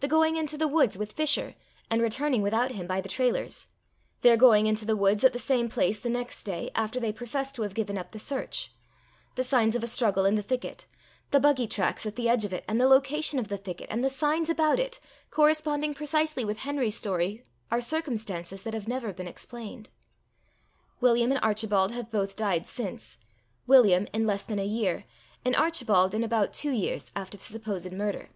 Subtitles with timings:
[0.00, 1.54] The going into the woods with Fisher,
[1.88, 3.68] and returning without him, by the Trailors;
[4.22, 7.54] their going into the woods at the same place the next day, after they professed
[7.54, 8.74] to have given up the search;
[9.36, 10.86] the signs of a struggle in the thicket,
[11.30, 14.02] the buggy tracks at the edge of it; and the location of the thicket, and
[14.02, 14.98] the signs about it,
[15.30, 19.88] corresponding precisely with Henry's story, are circumstances that have never been explained.
[21.00, 25.04] William and Archibald have both died since—William in less than a year,
[25.44, 28.30] and Archibald in about two years after the supposed murder.